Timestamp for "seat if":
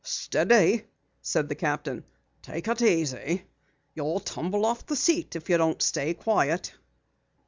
4.95-5.47